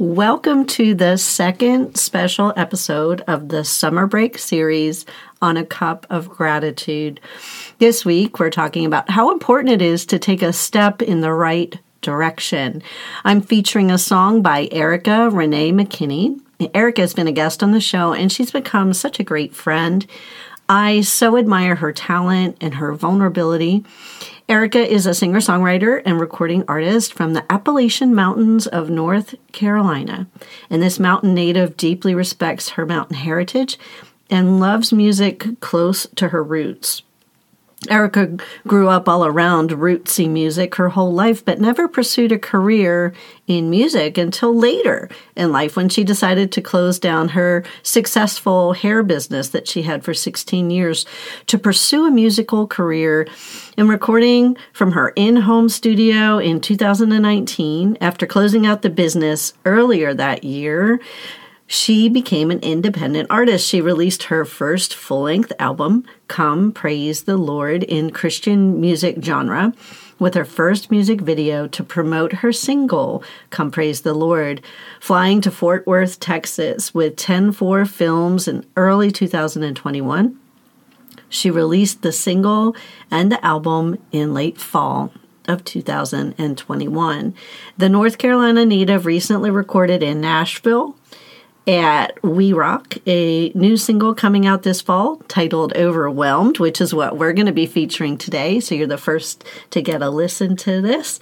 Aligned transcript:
Welcome 0.00 0.64
to 0.68 0.94
the 0.94 1.18
second 1.18 1.94
special 1.94 2.54
episode 2.56 3.20
of 3.26 3.50
the 3.50 3.66
summer 3.66 4.06
break 4.06 4.38
series 4.38 5.04
on 5.42 5.58
a 5.58 5.66
cup 5.66 6.06
of 6.08 6.30
gratitude. 6.30 7.20
This 7.80 8.02
week, 8.02 8.38
we're 8.38 8.48
talking 8.48 8.86
about 8.86 9.10
how 9.10 9.30
important 9.30 9.74
it 9.74 9.82
is 9.82 10.06
to 10.06 10.18
take 10.18 10.40
a 10.40 10.54
step 10.54 11.02
in 11.02 11.20
the 11.20 11.34
right 11.34 11.78
direction. 12.00 12.82
I'm 13.26 13.42
featuring 13.42 13.90
a 13.90 13.98
song 13.98 14.40
by 14.40 14.70
Erica 14.72 15.28
Renee 15.28 15.70
McKinney. 15.70 16.40
Erica 16.72 17.02
has 17.02 17.12
been 17.12 17.28
a 17.28 17.32
guest 17.32 17.62
on 17.62 17.72
the 17.72 17.78
show 17.78 18.14
and 18.14 18.32
she's 18.32 18.50
become 18.50 18.94
such 18.94 19.20
a 19.20 19.24
great 19.24 19.54
friend. 19.54 20.06
I 20.66 21.02
so 21.02 21.36
admire 21.36 21.74
her 21.74 21.92
talent 21.92 22.56
and 22.62 22.76
her 22.76 22.94
vulnerability. 22.94 23.84
Erica 24.50 24.80
is 24.80 25.06
a 25.06 25.14
singer 25.14 25.38
songwriter 25.38 26.02
and 26.04 26.18
recording 26.18 26.64
artist 26.66 27.14
from 27.14 27.34
the 27.34 27.44
Appalachian 27.52 28.16
Mountains 28.16 28.66
of 28.66 28.90
North 28.90 29.36
Carolina. 29.52 30.26
And 30.68 30.82
this 30.82 30.98
mountain 30.98 31.34
native 31.34 31.76
deeply 31.76 32.16
respects 32.16 32.70
her 32.70 32.84
mountain 32.84 33.14
heritage 33.14 33.78
and 34.28 34.58
loves 34.58 34.92
music 34.92 35.60
close 35.60 36.04
to 36.16 36.30
her 36.30 36.42
roots. 36.42 37.02
Erica 37.88 38.36
grew 38.66 38.88
up 38.88 39.08
all 39.08 39.24
around 39.24 39.70
rootsy 39.70 40.28
music 40.28 40.74
her 40.74 40.90
whole 40.90 41.14
life, 41.14 41.42
but 41.42 41.60
never 41.60 41.88
pursued 41.88 42.30
a 42.30 42.38
career 42.38 43.14
in 43.46 43.70
music 43.70 44.18
until 44.18 44.54
later 44.54 45.08
in 45.34 45.50
life 45.50 45.76
when 45.76 45.88
she 45.88 46.04
decided 46.04 46.52
to 46.52 46.60
close 46.60 46.98
down 46.98 47.30
her 47.30 47.64
successful 47.82 48.74
hair 48.74 49.02
business 49.02 49.48
that 49.48 49.66
she 49.66 49.80
had 49.80 50.04
for 50.04 50.12
16 50.12 50.70
years 50.70 51.06
to 51.46 51.56
pursue 51.56 52.06
a 52.06 52.10
musical 52.10 52.66
career 52.66 53.26
in 53.78 53.88
recording 53.88 54.58
from 54.74 54.92
her 54.92 55.14
in 55.16 55.36
home 55.36 55.70
studio 55.70 56.36
in 56.36 56.60
2019. 56.60 57.96
After 58.02 58.26
closing 58.26 58.66
out 58.66 58.82
the 58.82 58.90
business 58.90 59.54
earlier 59.64 60.12
that 60.12 60.44
year, 60.44 61.00
she 61.72 62.08
became 62.08 62.50
an 62.50 62.58
independent 62.62 63.28
artist. 63.30 63.68
She 63.68 63.80
released 63.80 64.24
her 64.24 64.44
first 64.44 64.92
full 64.92 65.22
length 65.22 65.52
album, 65.60 66.04
Come 66.26 66.72
Praise 66.72 67.22
the 67.22 67.36
Lord, 67.36 67.84
in 67.84 68.10
Christian 68.10 68.80
music 68.80 69.18
genre, 69.22 69.72
with 70.18 70.34
her 70.34 70.44
first 70.44 70.90
music 70.90 71.20
video 71.20 71.68
to 71.68 71.84
promote 71.84 72.32
her 72.32 72.52
single, 72.52 73.22
Come 73.50 73.70
Praise 73.70 74.00
the 74.00 74.14
Lord, 74.14 74.62
flying 74.98 75.40
to 75.42 75.52
Fort 75.52 75.86
Worth, 75.86 76.18
Texas 76.18 76.92
with 76.92 77.14
10 77.14 77.52
4 77.52 77.84
films 77.84 78.48
in 78.48 78.66
early 78.74 79.12
2021. 79.12 80.40
She 81.28 81.52
released 81.52 82.02
the 82.02 82.10
single 82.10 82.74
and 83.12 83.30
the 83.30 83.46
album 83.46 83.96
in 84.10 84.34
late 84.34 84.58
fall 84.58 85.12
of 85.46 85.62
2021. 85.62 87.34
The 87.78 87.88
North 87.88 88.18
Carolina 88.18 88.66
native 88.66 89.06
recently 89.06 89.52
recorded 89.52 90.02
in 90.02 90.20
Nashville 90.20 90.96
at 91.66 92.22
Wei 92.22 92.52
Rock, 92.52 92.96
a 93.06 93.50
new 93.50 93.76
single 93.76 94.14
coming 94.14 94.46
out 94.46 94.62
this 94.62 94.80
fall 94.80 95.16
titled 95.28 95.72
Overwhelmed, 95.76 96.58
which 96.58 96.80
is 96.80 96.94
what 96.94 97.18
we're 97.18 97.32
going 97.32 97.46
to 97.46 97.52
be 97.52 97.66
featuring 97.66 98.16
today. 98.16 98.60
So 98.60 98.74
you're 98.74 98.86
the 98.86 98.98
first 98.98 99.44
to 99.70 99.82
get 99.82 100.02
a 100.02 100.10
listen 100.10 100.56
to 100.56 100.80
this, 100.80 101.20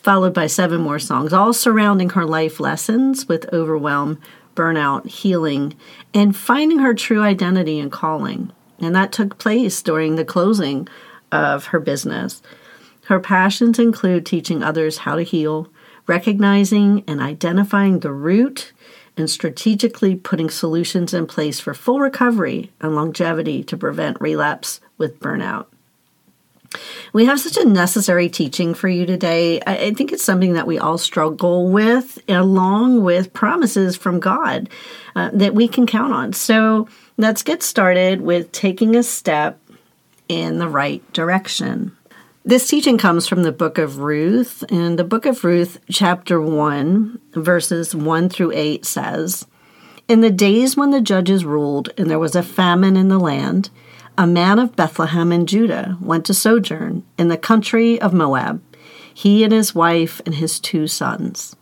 followed 0.00 0.34
by 0.34 0.46
seven 0.46 0.80
more 0.80 0.98
songs, 0.98 1.32
all 1.32 1.52
surrounding 1.52 2.10
her 2.10 2.24
life 2.24 2.60
lessons 2.60 3.28
with 3.28 3.52
overwhelm, 3.52 4.20
burnout, 4.56 5.06
healing, 5.06 5.74
and 6.12 6.36
finding 6.36 6.78
her 6.78 6.94
true 6.94 7.22
identity 7.22 7.78
and 7.78 7.92
calling. 7.92 8.52
And 8.80 8.94
that 8.94 9.12
took 9.12 9.38
place 9.38 9.82
during 9.82 10.16
the 10.16 10.24
closing 10.24 10.88
of 11.30 11.66
her 11.66 11.80
business. 11.80 12.42
Her 13.06 13.20
passions 13.20 13.78
include 13.78 14.24
teaching 14.24 14.62
others 14.62 14.98
how 14.98 15.16
to 15.16 15.22
heal, 15.22 15.68
recognizing 16.06 17.04
and 17.06 17.20
identifying 17.20 18.00
the 18.00 18.12
root 18.12 18.72
and 19.16 19.30
strategically 19.30 20.16
putting 20.16 20.50
solutions 20.50 21.14
in 21.14 21.26
place 21.26 21.60
for 21.60 21.74
full 21.74 22.00
recovery 22.00 22.70
and 22.80 22.94
longevity 22.94 23.62
to 23.64 23.76
prevent 23.76 24.20
relapse 24.20 24.80
with 24.98 25.20
burnout. 25.20 25.66
We 27.12 27.26
have 27.26 27.38
such 27.38 27.56
a 27.56 27.64
necessary 27.64 28.28
teaching 28.28 28.74
for 28.74 28.88
you 28.88 29.06
today. 29.06 29.60
I 29.64 29.92
think 29.92 30.12
it's 30.12 30.24
something 30.24 30.54
that 30.54 30.66
we 30.66 30.78
all 30.78 30.98
struggle 30.98 31.70
with, 31.70 32.18
along 32.28 33.04
with 33.04 33.32
promises 33.32 33.96
from 33.96 34.18
God 34.18 34.68
uh, 35.14 35.30
that 35.32 35.54
we 35.54 35.68
can 35.68 35.86
count 35.86 36.12
on. 36.12 36.32
So 36.32 36.88
let's 37.16 37.42
get 37.42 37.62
started 37.62 38.22
with 38.22 38.50
taking 38.50 38.96
a 38.96 39.04
step 39.04 39.60
in 40.28 40.58
the 40.58 40.68
right 40.68 41.00
direction. 41.12 41.96
This 42.46 42.68
teaching 42.68 42.98
comes 42.98 43.26
from 43.26 43.42
the 43.42 43.52
book 43.52 43.78
of 43.78 44.00
Ruth. 44.00 44.62
And 44.68 44.98
the 44.98 45.04
book 45.04 45.24
of 45.24 45.44
Ruth, 45.44 45.80
chapter 45.90 46.38
1, 46.38 47.18
verses 47.32 47.94
1 47.94 48.28
through 48.28 48.52
8 48.52 48.84
says 48.84 49.46
In 50.08 50.20
the 50.20 50.30
days 50.30 50.76
when 50.76 50.90
the 50.90 51.00
judges 51.00 51.46
ruled 51.46 51.88
and 51.96 52.10
there 52.10 52.18
was 52.18 52.36
a 52.36 52.42
famine 52.42 52.98
in 52.98 53.08
the 53.08 53.18
land, 53.18 53.70
a 54.18 54.26
man 54.26 54.58
of 54.58 54.76
Bethlehem 54.76 55.32
in 55.32 55.46
Judah 55.46 55.96
went 56.02 56.26
to 56.26 56.34
sojourn 56.34 57.02
in 57.16 57.28
the 57.28 57.38
country 57.38 57.98
of 57.98 58.12
Moab, 58.12 58.62
he 59.14 59.42
and 59.42 59.52
his 59.52 59.74
wife 59.74 60.20
and 60.26 60.34
his 60.34 60.60
two 60.60 60.86
sons. 60.86 61.56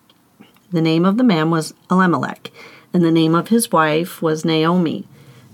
The 0.73 0.83
name 0.83 1.05
of 1.05 1.17
the 1.17 1.23
man 1.23 1.53
was 1.53 1.75
Elimelech, 1.93 2.51
and 2.93 3.05
the 3.05 3.13
name 3.13 3.37
of 3.37 3.49
his 3.49 3.71
wife 3.71 4.21
was 4.21 4.45
Naomi, 4.45 5.07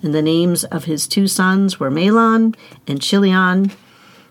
and 0.02 0.14
the 0.14 0.22
names 0.22 0.64
of 0.64 0.84
his 0.84 1.06
two 1.06 1.28
sons 1.28 1.78
were 1.78 1.90
Mahlon 1.90 2.56
and 2.86 3.02
Chilion 3.02 3.72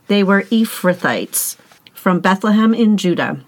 they 0.08 0.24
were 0.24 0.44
Ephrathites 0.44 1.58
from 1.94 2.20
Bethlehem 2.20 2.74
in 2.74 2.98
Judah. 2.98 3.42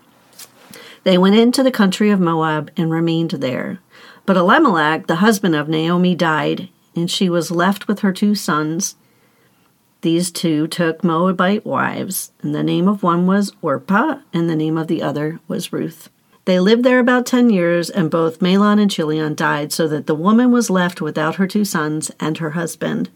They 1.03 1.18
went 1.18 1.36
into 1.36 1.64
the 1.64 1.72
country 1.72 2.09
of 2.09 2.20
Moab 2.20 2.72
and 2.75 2.92
remained 2.92 3.31
there. 3.31 3.80
But 4.25 4.38
Elimelech, 4.38 5.08
the 5.08 5.16
husband 5.16 5.56
of 5.56 5.70
Naomi, 5.70 6.14
died, 6.14 6.70
and 6.96 7.09
she 7.09 7.30
was 7.30 7.52
left 7.52 7.88
with 7.88 8.00
her 8.00 8.12
two 8.12 8.36
sons. 8.36 8.96
These 10.02 10.31
two 10.31 10.68
took 10.68 11.03
Moabite 11.03 11.66
wives, 11.66 12.31
and 12.42 12.53
the 12.53 12.64
name 12.64 12.88
of 12.88 13.03
one 13.03 13.26
was 13.28 13.53
Orpah, 13.62 14.20
and 14.34 14.50
the 14.50 14.56
name 14.56 14.78
of 14.78 14.88
the 14.88 15.02
other 15.02 15.40
was 15.47 15.74
Ruth. 15.74 16.09
They 16.46 16.59
lived 16.59 16.84
there 16.84 17.00
about 17.00 17.26
ten 17.26 17.50
years, 17.50 17.90
and 17.90 18.09
both 18.09 18.40
Mahlon 18.40 18.80
and 18.80 18.90
Chilion 18.90 19.36
died, 19.36 19.72
so 19.72 19.88
that 19.88 20.08
the 20.08 20.16
woman 20.16 20.52
was 20.52 20.70
left 20.70 21.02
without 21.02 21.36
her 21.36 21.47
two 21.47 21.66
sons 21.66 22.12
and 22.20 22.38
her 22.38 22.52
husband. 22.52 23.09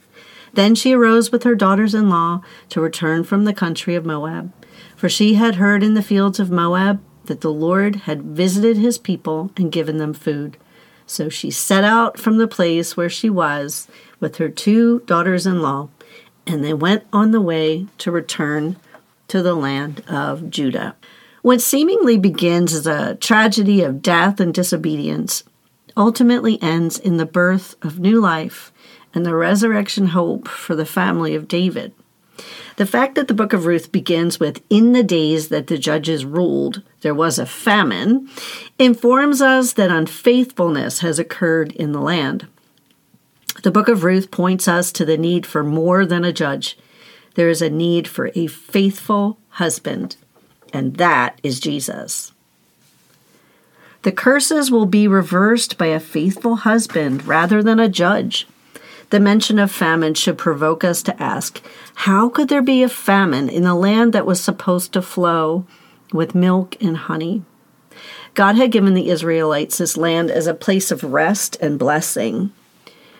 Then 0.53 0.75
she 0.75 0.93
arose 0.93 1.31
with 1.31 1.43
her 1.43 1.55
daughters 1.55 1.93
in 1.95 2.09
law 2.09 2.41
to 2.69 2.79
return 2.79 3.23
from 3.23 3.45
the 3.45 3.53
country 3.53 3.95
of 3.95 4.05
Moab. 4.05 4.53
For 4.95 5.09
she 5.09 5.33
had 5.33 5.55
heard 5.55 5.83
in 5.83 5.95
the 5.95 6.03
fields 6.03 6.39
of 6.39 6.51
Moab 6.51 7.01
that 7.25 7.41
the 7.41 7.51
Lord 7.51 7.97
had 7.97 8.21
visited 8.23 8.77
his 8.77 8.97
people 8.97 9.51
and 9.57 9.71
given 9.71 9.97
them 9.97 10.13
food. 10.13 10.57
So 11.05 11.29
she 11.29 11.51
set 11.51 11.83
out 11.83 12.19
from 12.19 12.37
the 12.37 12.47
place 12.47 12.95
where 12.95 13.09
she 13.09 13.29
was 13.29 13.87
with 14.19 14.37
her 14.37 14.49
two 14.49 15.01
daughters 15.01 15.45
in 15.45 15.61
law, 15.61 15.89
and 16.45 16.63
they 16.63 16.73
went 16.73 17.03
on 17.11 17.31
the 17.31 17.41
way 17.41 17.87
to 17.99 18.11
return 18.11 18.77
to 19.27 19.41
the 19.41 19.55
land 19.55 20.03
of 20.07 20.49
Judah. 20.49 20.95
What 21.41 21.61
seemingly 21.61 22.17
begins 22.17 22.73
as 22.73 22.87
a 22.87 23.15
tragedy 23.15 23.81
of 23.81 24.01
death 24.01 24.39
and 24.39 24.53
disobedience 24.53 25.43
ultimately 25.95 26.61
ends 26.61 26.97
in 26.97 27.17
the 27.17 27.25
birth 27.25 27.75
of 27.81 27.99
new 27.99 28.19
life 28.19 28.72
and 29.13 29.25
the 29.25 29.35
resurrection 29.35 30.07
hope 30.07 30.47
for 30.47 30.75
the 30.75 30.85
family 30.85 31.35
of 31.35 31.47
David. 31.47 31.93
The 32.77 32.85
fact 32.87 33.13
that 33.15 33.27
the 33.27 33.35
book 33.35 33.53
of 33.53 33.65
Ruth 33.65 33.91
begins 33.91 34.39
with, 34.39 34.63
in 34.69 34.93
the 34.93 35.03
days 35.03 35.49
that 35.49 35.67
the 35.67 35.77
judges 35.77 36.25
ruled, 36.25 36.81
there 37.01 37.13
was 37.13 37.37
a 37.37 37.45
famine, 37.45 38.29
informs 38.79 39.41
us 39.41 39.73
that 39.73 39.91
unfaithfulness 39.91 40.99
has 40.99 41.19
occurred 41.19 41.71
in 41.73 41.91
the 41.91 42.01
land. 42.01 42.47
The 43.61 43.71
book 43.71 43.87
of 43.87 44.03
Ruth 44.03 44.31
points 44.31 44.67
us 44.67 44.91
to 44.93 45.05
the 45.05 45.17
need 45.17 45.45
for 45.45 45.63
more 45.63 46.05
than 46.05 46.25
a 46.25 46.33
judge. 46.33 46.77
There 47.35 47.49
is 47.49 47.61
a 47.61 47.69
need 47.69 48.07
for 48.07 48.31
a 48.33 48.47
faithful 48.47 49.37
husband, 49.49 50.17
and 50.73 50.95
that 50.95 51.39
is 51.43 51.59
Jesus. 51.59 52.31
The 54.01 54.11
curses 54.11 54.71
will 54.71 54.87
be 54.87 55.07
reversed 55.07 55.77
by 55.77 55.85
a 55.87 55.99
faithful 55.99 56.57
husband 56.57 57.25
rather 57.25 57.61
than 57.61 57.79
a 57.79 57.87
judge. 57.87 58.47
The 59.13 59.19
mention 59.19 59.59
of 59.59 59.71
famine 59.71 60.15
should 60.15 60.39
provoke 60.39 60.83
us 60.83 61.03
to 61.03 61.21
ask 61.21 61.61
how 61.93 62.29
could 62.29 62.49
there 62.49 62.63
be 62.63 62.81
a 62.81 62.89
famine 62.89 63.47
in 63.47 63.63
a 63.63 63.77
land 63.77 64.11
that 64.13 64.25
was 64.25 64.41
supposed 64.41 64.91
to 64.93 65.03
flow 65.03 65.67
with 66.11 66.33
milk 66.33 66.75
and 66.81 66.97
honey? 66.97 67.43
God 68.33 68.55
had 68.55 68.71
given 68.71 68.95
the 68.95 69.09
Israelites 69.09 69.77
this 69.77 69.97
land 69.97 70.31
as 70.31 70.47
a 70.47 70.55
place 70.55 70.89
of 70.89 71.03
rest 71.03 71.57
and 71.61 71.77
blessing. 71.77 72.51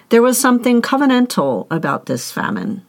There 0.10 0.24
was 0.24 0.42
something 0.42 0.82
covenantal 0.82 1.68
about 1.70 2.08
this 2.08 2.32
famine. 2.32 2.84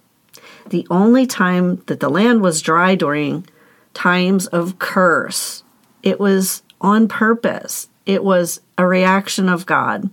The 0.70 0.86
only 0.88 1.26
time 1.26 1.82
that 1.88 2.00
the 2.00 2.08
land 2.08 2.40
was 2.40 2.62
dry 2.62 2.94
during 2.94 3.46
times 3.92 4.46
of 4.46 4.78
curse, 4.78 5.62
it 6.02 6.18
was 6.18 6.62
on 6.80 7.08
purpose. 7.08 7.90
It 8.06 8.22
was 8.22 8.60
a 8.76 8.86
reaction 8.86 9.48
of 9.48 9.66
God. 9.66 10.10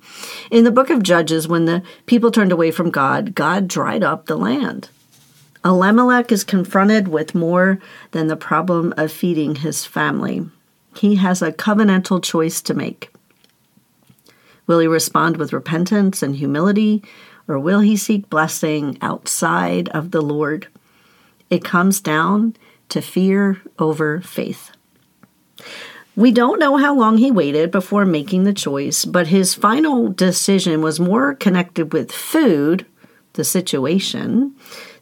In 0.49 0.63
the 0.63 0.71
book 0.71 0.89
of 0.89 1.03
Judges, 1.03 1.47
when 1.47 1.65
the 1.65 1.83
people 2.05 2.31
turned 2.31 2.51
away 2.51 2.71
from 2.71 2.89
God, 2.89 3.35
God 3.35 3.67
dried 3.67 4.03
up 4.03 4.25
the 4.25 4.37
land. 4.37 4.89
Elimelech 5.63 6.31
is 6.31 6.43
confronted 6.43 7.07
with 7.07 7.35
more 7.35 7.79
than 8.11 8.27
the 8.27 8.35
problem 8.35 8.93
of 8.97 9.11
feeding 9.11 9.55
his 9.55 9.85
family. 9.85 10.49
He 10.95 11.15
has 11.15 11.41
a 11.41 11.51
covenantal 11.51 12.23
choice 12.23 12.61
to 12.63 12.73
make. 12.73 13.11
Will 14.67 14.79
he 14.79 14.87
respond 14.87 15.37
with 15.37 15.53
repentance 15.53 16.23
and 16.23 16.35
humility, 16.35 17.03
or 17.47 17.59
will 17.59 17.81
he 17.81 17.97
seek 17.97 18.29
blessing 18.29 18.97
outside 19.01 19.89
of 19.89 20.11
the 20.11 20.21
Lord? 20.21 20.67
It 21.49 21.63
comes 21.63 21.99
down 21.99 22.55
to 22.89 23.01
fear 23.01 23.61
over 23.77 24.21
faith. 24.21 24.71
We 26.15 26.31
don't 26.31 26.59
know 26.59 26.77
how 26.77 26.93
long 26.93 27.17
he 27.17 27.31
waited 27.31 27.71
before 27.71 28.05
making 28.05 28.43
the 28.43 28.53
choice, 28.53 29.05
but 29.05 29.27
his 29.27 29.55
final 29.55 30.09
decision 30.09 30.81
was 30.81 30.99
more 30.99 31.35
connected 31.35 31.93
with 31.93 32.11
food, 32.11 32.85
the 33.33 33.45
situation, 33.45 34.53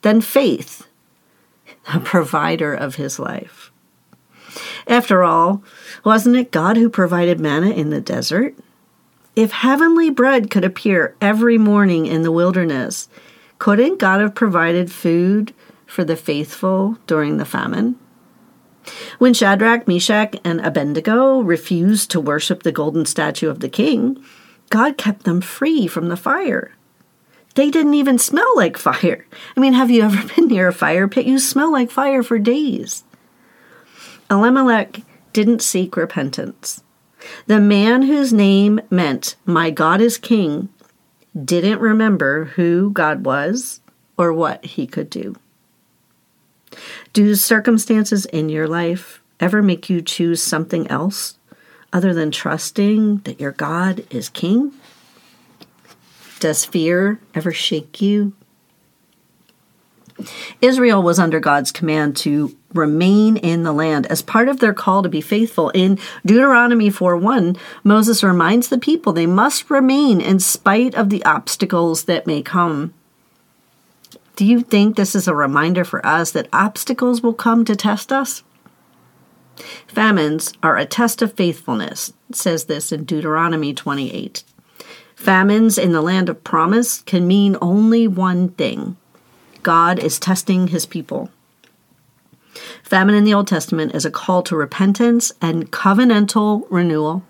than 0.03 0.21
faith, 0.21 0.87
the 1.91 1.99
provider 1.99 2.73
of 2.75 2.95
his 2.95 3.17
life. 3.17 3.71
After 4.87 5.23
all, 5.23 5.63
wasn't 6.03 6.35
it 6.35 6.51
God 6.51 6.77
who 6.77 6.89
provided 6.89 7.39
manna 7.39 7.71
in 7.71 7.89
the 7.89 8.01
desert? 8.01 8.55
If 9.35 9.51
heavenly 9.51 10.09
bread 10.09 10.51
could 10.51 10.65
appear 10.65 11.15
every 11.21 11.57
morning 11.57 12.05
in 12.05 12.21
the 12.21 12.31
wilderness, 12.31 13.09
couldn't 13.57 13.99
God 13.99 14.21
have 14.21 14.35
provided 14.35 14.91
food 14.91 15.53
for 15.87 16.03
the 16.03 16.15
faithful 16.15 16.97
during 17.07 17.37
the 17.37 17.45
famine? 17.45 17.97
When 19.17 19.33
Shadrach, 19.33 19.87
Meshach, 19.87 20.35
and 20.43 20.61
Abednego 20.61 21.41
refused 21.41 22.11
to 22.11 22.19
worship 22.19 22.63
the 22.63 22.71
golden 22.71 23.05
statue 23.05 23.49
of 23.49 23.59
the 23.59 23.69
king, 23.69 24.23
God 24.69 24.97
kept 24.97 25.23
them 25.23 25.41
free 25.41 25.87
from 25.87 26.09
the 26.09 26.17
fire. 26.17 26.73
They 27.55 27.71
didn't 27.71 27.95
even 27.95 28.19
smell 28.19 28.55
like 28.55 28.77
fire. 28.77 29.25
I 29.55 29.59
mean, 29.59 29.73
have 29.73 29.89
you 29.89 30.03
ever 30.03 30.27
been 30.35 30.47
near 30.47 30.67
a 30.67 30.73
fire 30.73 31.07
pit? 31.07 31.25
You 31.25 31.39
smell 31.39 31.71
like 31.71 31.91
fire 31.91 32.23
for 32.23 32.39
days. 32.39 33.03
Elimelech 34.29 35.01
didn't 35.33 35.61
seek 35.61 35.97
repentance. 35.97 36.83
The 37.47 37.59
man 37.59 38.03
whose 38.03 38.31
name 38.31 38.79
meant, 38.89 39.35
My 39.45 39.71
God 39.71 40.01
is 40.01 40.17
King, 40.17 40.69
didn't 41.43 41.79
remember 41.79 42.45
who 42.45 42.91
God 42.91 43.25
was 43.25 43.81
or 44.17 44.33
what 44.33 44.63
he 44.63 44.87
could 44.87 45.09
do. 45.09 45.35
Do 47.13 47.35
circumstances 47.35 48.25
in 48.25 48.49
your 48.49 48.67
life 48.67 49.21
ever 49.39 49.61
make 49.61 49.89
you 49.89 50.01
choose 50.01 50.41
something 50.43 50.87
else 50.87 51.37
other 51.91 52.13
than 52.13 52.31
trusting 52.31 53.17
that 53.19 53.39
your 53.39 53.51
God 53.51 54.05
is 54.09 54.29
King? 54.29 54.73
Does 56.39 56.65
fear 56.65 57.19
ever 57.33 57.51
shake 57.51 58.01
you? 58.01 58.33
Israel 60.61 61.01
was 61.01 61.19
under 61.19 61.39
God's 61.39 61.71
command 61.71 62.17
to 62.17 62.55
remain 62.73 63.37
in 63.37 63.63
the 63.63 63.71
land 63.71 64.05
as 64.07 64.21
part 64.21 64.49
of 64.49 64.59
their 64.59 64.73
call 64.73 65.01
to 65.03 65.09
be 65.09 65.21
faithful. 65.21 65.69
In 65.69 65.97
Deuteronomy 66.25 66.89
4:1, 66.89 67.57
Moses 67.83 68.23
reminds 68.23 68.67
the 68.67 68.77
people 68.77 69.13
they 69.13 69.25
must 69.25 69.69
remain 69.69 70.19
in 70.21 70.39
spite 70.39 70.93
of 70.95 71.09
the 71.09 71.23
obstacles 71.23 72.03
that 72.03 72.27
may 72.27 72.41
come. 72.41 72.93
Do 74.39 74.45
you 74.45 74.61
think 74.61 74.95
this 74.95 75.15
is 75.15 75.27
a 75.27 75.35
reminder 75.35 75.83
for 75.83 75.99
us 76.05 76.31
that 76.31 76.47
obstacles 76.53 77.21
will 77.21 77.33
come 77.33 77.65
to 77.65 77.75
test 77.75 78.09
us? 78.09 78.41
Famines 79.85 80.53
are 80.63 80.77
a 80.77 80.85
test 80.85 81.21
of 81.21 81.33
faithfulness, 81.33 82.13
says 82.31 82.63
this 82.63 82.93
in 82.93 83.03
Deuteronomy 83.03 83.73
28. 83.73 84.45
Famines 85.13 85.77
in 85.77 85.91
the 85.91 86.01
land 86.01 86.29
of 86.29 86.41
promise 86.45 87.01
can 87.01 87.27
mean 87.27 87.57
only 87.61 88.07
one 88.07 88.47
thing 88.51 88.95
God 89.61 89.99
is 89.99 90.17
testing 90.17 90.69
his 90.69 90.85
people. 90.85 91.29
Famine 92.81 93.15
in 93.15 93.25
the 93.25 93.33
Old 93.33 93.47
Testament 93.47 93.93
is 93.93 94.05
a 94.05 94.09
call 94.09 94.41
to 94.43 94.55
repentance 94.55 95.33
and 95.41 95.69
covenantal 95.69 96.65
renewal. 96.69 97.23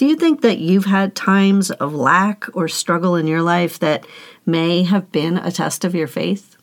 Do 0.00 0.06
you 0.06 0.16
think 0.16 0.40
that 0.40 0.56
you've 0.56 0.86
had 0.86 1.14
times 1.14 1.70
of 1.70 1.94
lack 1.94 2.46
or 2.54 2.68
struggle 2.68 3.16
in 3.16 3.26
your 3.26 3.42
life 3.42 3.78
that 3.80 4.06
may 4.46 4.82
have 4.84 5.12
been 5.12 5.36
a 5.36 5.52
test 5.52 5.84
of 5.84 5.94
your 5.94 6.06
faith? 6.06 6.56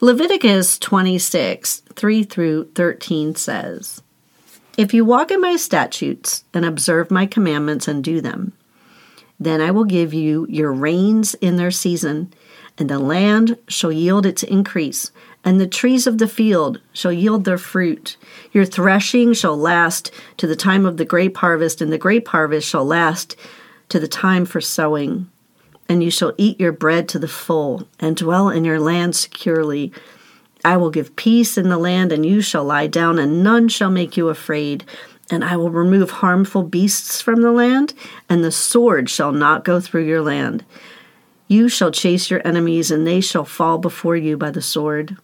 Leviticus 0.00 0.80
26, 0.80 1.82
3 1.94 2.24
through 2.24 2.72
13 2.74 3.36
says, 3.36 4.02
If 4.76 4.92
you 4.92 5.04
walk 5.04 5.30
in 5.30 5.40
my 5.40 5.54
statutes 5.54 6.42
and 6.52 6.64
observe 6.64 7.12
my 7.12 7.24
commandments 7.24 7.86
and 7.86 8.02
do 8.02 8.20
them, 8.20 8.52
then 9.38 9.60
I 9.60 9.70
will 9.70 9.84
give 9.84 10.12
you 10.12 10.48
your 10.50 10.72
rains 10.72 11.34
in 11.34 11.54
their 11.54 11.70
season, 11.70 12.34
and 12.78 12.90
the 12.90 12.98
land 12.98 13.58
shall 13.68 13.92
yield 13.92 14.26
its 14.26 14.42
increase, 14.42 15.12
and 15.44 15.60
the 15.60 15.66
trees 15.66 16.06
of 16.06 16.18
the 16.18 16.28
field 16.28 16.80
shall 16.92 17.12
yield 17.12 17.44
their 17.44 17.58
fruit. 17.58 18.16
Your 18.52 18.64
threshing 18.64 19.32
shall 19.32 19.56
last 19.56 20.10
to 20.38 20.46
the 20.46 20.56
time 20.56 20.86
of 20.86 20.96
the 20.96 21.04
grape 21.04 21.36
harvest, 21.36 21.80
and 21.80 21.92
the 21.92 21.98
grape 21.98 22.28
harvest 22.28 22.68
shall 22.68 22.84
last 22.84 23.36
to 23.88 24.00
the 24.00 24.08
time 24.08 24.44
for 24.44 24.60
sowing. 24.60 25.30
And 25.88 26.02
you 26.02 26.10
shall 26.10 26.32
eat 26.38 26.58
your 26.58 26.72
bread 26.72 27.08
to 27.10 27.18
the 27.18 27.28
full, 27.28 27.86
and 28.00 28.16
dwell 28.16 28.48
in 28.48 28.64
your 28.64 28.80
land 28.80 29.14
securely. 29.14 29.92
I 30.64 30.78
will 30.78 30.90
give 30.90 31.14
peace 31.16 31.58
in 31.58 31.68
the 31.68 31.78
land, 31.78 32.10
and 32.10 32.24
you 32.24 32.40
shall 32.40 32.64
lie 32.64 32.86
down, 32.86 33.18
and 33.18 33.44
none 33.44 33.68
shall 33.68 33.90
make 33.90 34.16
you 34.16 34.28
afraid 34.28 34.84
and 35.30 35.44
I 35.44 35.56
will 35.56 35.70
remove 35.70 36.10
harmful 36.10 36.62
beasts 36.62 37.20
from 37.20 37.42
the 37.42 37.52
land, 37.52 37.94
and 38.28 38.44
the 38.44 38.52
sword 38.52 39.08
shall 39.08 39.32
not 39.32 39.64
go 39.64 39.80
through 39.80 40.04
your 40.04 40.22
land. 40.22 40.64
You 41.48 41.68
shall 41.68 41.90
chase 41.90 42.30
your 42.30 42.46
enemies, 42.46 42.90
and 42.90 43.06
they 43.06 43.20
shall 43.20 43.44
fall 43.44 43.78
before 43.78 44.16
you 44.16 44.36
by 44.36 44.50
the 44.50 44.62
sword. 44.62 45.16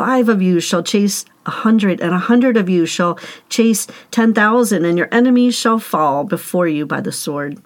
Five 0.00 0.30
of 0.30 0.40
you 0.40 0.60
shall 0.60 0.82
chase 0.82 1.26
a 1.44 1.50
hundred, 1.50 2.00
and 2.00 2.14
a 2.14 2.18
hundred 2.18 2.56
of 2.56 2.70
you 2.70 2.86
shall 2.86 3.18
chase 3.50 3.86
ten 4.10 4.32
thousand, 4.32 4.86
and 4.86 4.96
your 4.96 5.10
enemies 5.12 5.54
shall 5.54 5.78
fall 5.78 6.24
before 6.24 6.66
you 6.66 6.86
by 6.86 7.02
the 7.02 7.12
sword. 7.12 7.60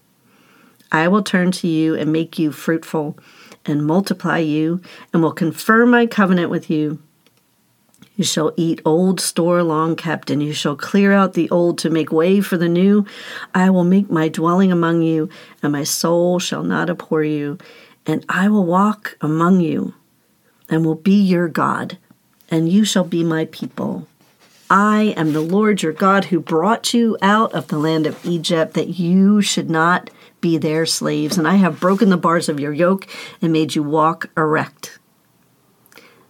I 0.91 1.07
will 1.07 1.23
turn 1.23 1.53
to 1.53 1.69
you 1.69 1.95
and 1.95 2.13
make 2.13 2.37
you 2.37 2.51
fruitful, 2.51 3.17
and 3.65 3.87
multiply 3.87 4.39
you, 4.39 4.81
and 5.13 5.23
will 5.23 5.31
confirm 5.31 5.93
my 5.93 6.07
covenant 6.07 6.51
with 6.51 6.69
you. 6.69 6.99
You 8.17 8.25
shall 8.25 8.53
eat 8.57 8.83
old 8.85 9.21
store 9.21 9.63
long 9.63 9.95
kept, 9.95 10.29
and 10.29 10.43
you 10.43 10.53
shall 10.53 10.75
clear 10.75 11.13
out 11.13 11.35
the 11.35 11.49
old 11.51 11.79
to 11.79 11.89
make 11.89 12.11
way 12.11 12.41
for 12.41 12.57
the 12.57 12.69
new. 12.69 13.07
I 13.55 13.71
will 13.71 13.85
make 13.85 14.11
my 14.11 14.29
dwelling 14.29 14.73
among 14.73 15.03
you, 15.03 15.29
and 15.63 15.71
my 15.71 15.85
soul 15.85 16.41
shall 16.41 16.65
not 16.65 16.91
abhor 16.91 17.23
you. 17.23 17.59
And 18.07 18.27
I 18.29 18.49
will 18.49 18.67
walk 18.67 19.17
among 19.21 19.61
you, 19.61 19.95
and 20.69 20.85
will 20.85 20.97
be 20.97 21.15
your 21.15 21.47
God, 21.47 21.97
and 22.51 22.69
you 22.69 22.85
shall 22.85 23.05
be 23.05 23.25
my 23.25 23.47
people. 23.47 24.07
I 24.71 25.15
am 25.17 25.33
the 25.33 25.41
Lord 25.41 25.83
your 25.83 25.93
God 25.93 26.27
who 26.27 26.41
brought 26.41 26.95
you 26.95 27.19
out 27.21 27.53
of 27.53 27.69
the 27.69 27.79
land 27.79 28.07
of 28.07 28.25
Egypt, 28.25 28.75
that 28.75 28.99
you 28.99 29.43
should 29.43 29.71
not 29.71 30.11
be 30.41 30.59
their 30.59 30.87
slaves. 30.87 31.39
And 31.39 31.47
I 31.47 31.55
have 31.57 31.81
broken 31.81 32.11
the 32.11 32.17
bars 32.17 32.49
of 32.49 32.59
your 32.59 32.73
yoke 32.73 33.07
and 33.41 33.53
made 33.53 33.75
you 33.75 33.83
walk 33.83 34.31
erect. 34.37 34.99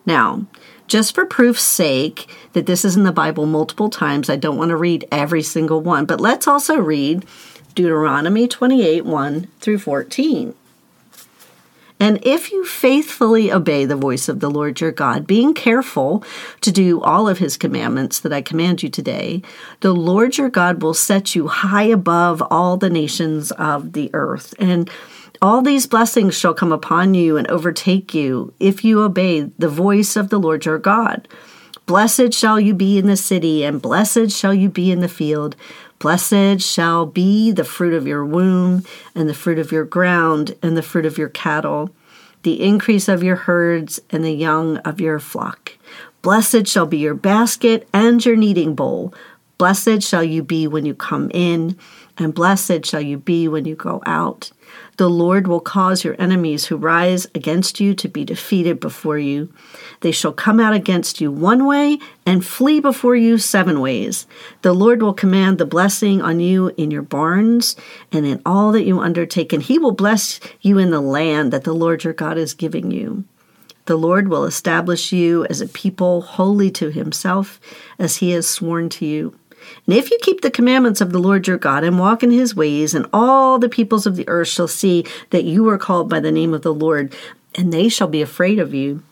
Now, 0.06 0.46
just 0.86 1.14
for 1.14 1.24
proof's 1.24 1.62
sake 1.62 2.28
that 2.52 2.66
this 2.66 2.84
is 2.84 2.96
in 2.96 3.04
the 3.04 3.12
Bible 3.12 3.46
multiple 3.46 3.88
times, 3.88 4.28
I 4.28 4.36
don't 4.36 4.58
want 4.58 4.70
to 4.70 4.76
read 4.76 5.06
every 5.10 5.42
single 5.42 5.80
one, 5.80 6.04
but 6.04 6.20
let's 6.20 6.46
also 6.46 6.76
read 6.76 7.24
Deuteronomy 7.74 8.46
28 8.46 9.04
1 9.04 9.48
through 9.60 9.78
14. 9.78 10.54
And 12.04 12.18
if 12.20 12.52
you 12.52 12.66
faithfully 12.66 13.50
obey 13.50 13.86
the 13.86 13.96
voice 13.96 14.28
of 14.28 14.40
the 14.40 14.50
Lord 14.50 14.78
your 14.78 14.92
God, 14.92 15.26
being 15.26 15.54
careful 15.54 16.22
to 16.60 16.70
do 16.70 17.00
all 17.00 17.30
of 17.30 17.38
his 17.38 17.56
commandments 17.56 18.20
that 18.20 18.32
I 18.32 18.42
command 18.42 18.82
you 18.82 18.90
today, 18.90 19.40
the 19.80 19.94
Lord 19.94 20.36
your 20.36 20.50
God 20.50 20.82
will 20.82 20.92
set 20.92 21.34
you 21.34 21.48
high 21.48 21.84
above 21.84 22.42
all 22.50 22.76
the 22.76 22.90
nations 22.90 23.52
of 23.52 23.94
the 23.94 24.10
earth. 24.12 24.52
And 24.58 24.90
all 25.40 25.62
these 25.62 25.86
blessings 25.86 26.36
shall 26.38 26.52
come 26.52 26.72
upon 26.72 27.14
you 27.14 27.38
and 27.38 27.48
overtake 27.48 28.12
you 28.12 28.52
if 28.60 28.84
you 28.84 29.00
obey 29.00 29.50
the 29.56 29.70
voice 29.70 30.14
of 30.14 30.28
the 30.28 30.38
Lord 30.38 30.66
your 30.66 30.78
God. 30.78 31.26
Blessed 31.86 32.32
shall 32.32 32.58
you 32.58 32.72
be 32.72 32.96
in 32.96 33.06
the 33.06 33.16
city, 33.16 33.62
and 33.62 33.82
blessed 33.82 34.30
shall 34.30 34.54
you 34.54 34.70
be 34.70 34.90
in 34.90 35.00
the 35.00 35.08
field. 35.08 35.54
Blessed 35.98 36.60
shall 36.60 37.04
be 37.04 37.50
the 37.50 37.64
fruit 37.64 37.92
of 37.92 38.06
your 38.06 38.24
womb, 38.24 38.84
and 39.14 39.28
the 39.28 39.34
fruit 39.34 39.58
of 39.58 39.70
your 39.70 39.84
ground, 39.84 40.56
and 40.62 40.76
the 40.76 40.82
fruit 40.82 41.04
of 41.04 41.18
your 41.18 41.28
cattle, 41.28 41.90
the 42.42 42.62
increase 42.62 43.06
of 43.06 43.22
your 43.22 43.36
herds, 43.36 44.00
and 44.08 44.24
the 44.24 44.32
young 44.32 44.78
of 44.78 44.98
your 44.98 45.18
flock. 45.18 45.72
Blessed 46.22 46.66
shall 46.66 46.86
be 46.86 46.96
your 46.96 47.14
basket 47.14 47.86
and 47.92 48.24
your 48.24 48.36
kneading 48.36 48.74
bowl. 48.74 49.12
Blessed 49.58 50.02
shall 50.02 50.24
you 50.24 50.42
be 50.42 50.66
when 50.66 50.86
you 50.86 50.94
come 50.94 51.30
in, 51.34 51.76
and 52.16 52.34
blessed 52.34 52.86
shall 52.86 53.02
you 53.02 53.18
be 53.18 53.46
when 53.46 53.66
you 53.66 53.74
go 53.74 54.02
out. 54.06 54.50
The 54.96 55.10
Lord 55.10 55.46
will 55.46 55.60
cause 55.60 56.04
your 56.04 56.14
enemies 56.18 56.66
who 56.66 56.76
rise 56.76 57.26
against 57.34 57.80
you 57.80 57.94
to 57.94 58.08
be 58.08 58.24
defeated 58.24 58.78
before 58.78 59.18
you. 59.18 59.52
They 60.00 60.12
shall 60.12 60.32
come 60.32 60.60
out 60.60 60.72
against 60.72 61.20
you 61.20 61.32
one 61.32 61.66
way 61.66 61.98
and 62.24 62.44
flee 62.44 62.80
before 62.80 63.16
you 63.16 63.38
seven 63.38 63.80
ways. 63.80 64.26
The 64.62 64.72
Lord 64.72 65.02
will 65.02 65.14
command 65.14 65.58
the 65.58 65.66
blessing 65.66 66.22
on 66.22 66.40
you 66.40 66.72
in 66.76 66.90
your 66.90 67.02
barns 67.02 67.74
and 68.12 68.24
in 68.24 68.40
all 68.46 68.72
that 68.72 68.84
you 68.84 69.00
undertake, 69.00 69.52
and 69.52 69.62
he 69.62 69.78
will 69.78 69.92
bless 69.92 70.38
you 70.60 70.78
in 70.78 70.90
the 70.90 71.00
land 71.00 71.52
that 71.52 71.64
the 71.64 71.74
Lord 71.74 72.04
your 72.04 72.12
God 72.12 72.38
is 72.38 72.54
giving 72.54 72.90
you. 72.90 73.24
The 73.86 73.96
Lord 73.96 74.28
will 74.28 74.44
establish 74.44 75.12
you 75.12 75.44
as 75.50 75.60
a 75.60 75.68
people 75.68 76.22
holy 76.22 76.70
to 76.70 76.90
himself, 76.90 77.60
as 77.98 78.16
he 78.16 78.30
has 78.30 78.48
sworn 78.48 78.88
to 78.90 79.04
you. 79.04 79.38
And 79.86 79.96
if 79.96 80.10
you 80.10 80.18
keep 80.22 80.40
the 80.40 80.50
commandments 80.50 81.00
of 81.00 81.12
the 81.12 81.18
Lord 81.18 81.46
your 81.46 81.58
God 81.58 81.84
and 81.84 81.98
walk 81.98 82.22
in 82.22 82.30
his 82.30 82.54
ways, 82.54 82.94
and 82.94 83.06
all 83.12 83.58
the 83.58 83.68
peoples 83.68 84.06
of 84.06 84.16
the 84.16 84.28
earth 84.28 84.48
shall 84.48 84.68
see 84.68 85.04
that 85.30 85.44
you 85.44 85.68
are 85.68 85.78
called 85.78 86.08
by 86.08 86.20
the 86.20 86.32
name 86.32 86.54
of 86.54 86.62
the 86.62 86.74
Lord, 86.74 87.14
and 87.54 87.72
they 87.72 87.88
shall 87.88 88.08
be 88.08 88.22
afraid 88.22 88.58
of 88.58 88.74
you. 88.74 89.02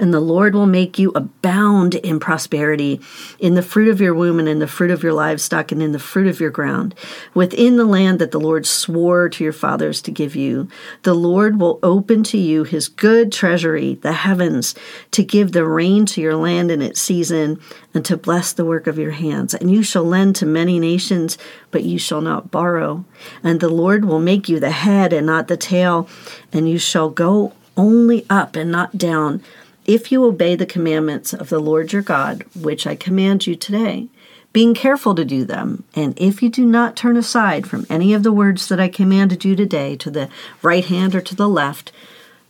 And 0.00 0.14
the 0.14 0.20
Lord 0.20 0.54
will 0.54 0.64
make 0.64 0.98
you 0.98 1.12
abound 1.14 1.96
in 1.96 2.18
prosperity, 2.18 3.02
in 3.38 3.52
the 3.52 3.62
fruit 3.62 3.88
of 3.88 4.00
your 4.00 4.14
womb, 4.14 4.38
and 4.38 4.48
in 4.48 4.58
the 4.58 4.66
fruit 4.66 4.90
of 4.90 5.02
your 5.02 5.12
livestock, 5.12 5.70
and 5.70 5.82
in 5.82 5.92
the 5.92 5.98
fruit 5.98 6.26
of 6.26 6.40
your 6.40 6.48
ground, 6.48 6.94
within 7.34 7.76
the 7.76 7.84
land 7.84 8.18
that 8.18 8.30
the 8.30 8.40
Lord 8.40 8.64
swore 8.66 9.28
to 9.28 9.44
your 9.44 9.52
fathers 9.52 10.00
to 10.02 10.10
give 10.10 10.34
you. 10.34 10.68
The 11.02 11.12
Lord 11.12 11.60
will 11.60 11.78
open 11.82 12.22
to 12.24 12.38
you 12.38 12.64
his 12.64 12.88
good 12.88 13.30
treasury, 13.30 13.96
the 13.96 14.14
heavens, 14.14 14.74
to 15.10 15.22
give 15.22 15.52
the 15.52 15.66
rain 15.66 16.06
to 16.06 16.22
your 16.22 16.36
land 16.36 16.70
in 16.70 16.80
its 16.80 16.98
season, 16.98 17.60
and 17.92 18.02
to 18.06 18.16
bless 18.16 18.54
the 18.54 18.64
work 18.64 18.86
of 18.86 18.98
your 18.98 19.10
hands. 19.10 19.52
And 19.52 19.70
you 19.70 19.82
shall 19.82 20.04
lend 20.04 20.34
to 20.36 20.46
many 20.46 20.80
nations, 20.80 21.36
but 21.70 21.84
you 21.84 21.98
shall 21.98 22.22
not 22.22 22.50
borrow. 22.50 23.04
And 23.42 23.60
the 23.60 23.68
Lord 23.68 24.06
will 24.06 24.18
make 24.18 24.48
you 24.48 24.60
the 24.60 24.70
head 24.70 25.12
and 25.12 25.26
not 25.26 25.48
the 25.48 25.58
tail, 25.58 26.08
and 26.54 26.70
you 26.70 26.78
shall 26.78 27.10
go 27.10 27.52
only 27.76 28.24
up 28.30 28.56
and 28.56 28.70
not 28.70 28.96
down 28.96 29.42
if 29.86 30.12
you 30.12 30.24
obey 30.24 30.56
the 30.56 30.66
commandments 30.66 31.32
of 31.32 31.48
the 31.48 31.58
Lord 31.58 31.92
your 31.92 32.02
God, 32.02 32.44
which 32.54 32.86
I 32.86 32.94
command 32.94 33.46
you 33.46 33.56
today, 33.56 34.08
being 34.52 34.74
careful 34.74 35.14
to 35.14 35.24
do 35.24 35.44
them, 35.44 35.84
and 35.94 36.18
if 36.18 36.42
you 36.42 36.48
do 36.48 36.66
not 36.66 36.96
turn 36.96 37.16
aside 37.16 37.66
from 37.66 37.86
any 37.88 38.12
of 38.14 38.22
the 38.22 38.32
words 38.32 38.68
that 38.68 38.80
I 38.80 38.88
commanded 38.88 39.44
you 39.44 39.54
today 39.54 39.96
to 39.96 40.10
the 40.10 40.28
right 40.60 40.84
hand 40.84 41.14
or 41.14 41.20
to 41.20 41.36
the 41.36 41.48
left, 41.48 41.92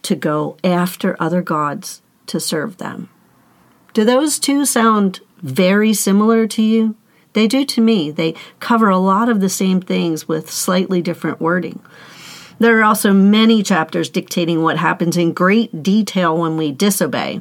to 0.03 0.15
go 0.15 0.57
after 0.65 1.17
other 1.21 1.43
gods 1.43 2.01
to 2.27 2.41
serve 2.41 2.79
them. 2.79 3.11
Do 3.93 4.05
those 4.05 4.39
two 4.39 4.65
sound 4.65 5.21
very 5.43 5.93
similar 5.93 6.47
to 6.47 6.63
you? 6.63 6.97
They 7.33 7.47
do 7.47 7.65
to 7.67 7.81
me. 7.81 8.11
They 8.11 8.35
cover 8.61 8.89
a 8.89 8.99
lot 8.99 9.29
of 9.29 9.41
the 9.41 9.49
same 9.49 9.81
things 9.81 10.27
with 10.27 10.51
slightly 10.51 11.03
different 11.03 11.41
wording. 11.41 11.81
There 12.61 12.79
are 12.79 12.85
also 12.85 13.15
many 13.15 13.63
chapters 13.63 14.11
dictating 14.11 14.63
what 14.63 14.77
happens 14.77 15.17
in 15.17 15.33
great 15.33 15.83
detail 15.83 16.37
when 16.37 16.59
we 16.59 16.73
disobey. 16.73 17.41